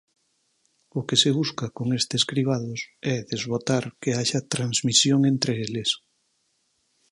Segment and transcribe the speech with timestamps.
[0.99, 2.79] O que se busca con estes cribados
[3.13, 5.89] é desbotar que haxa transmisión entre eles.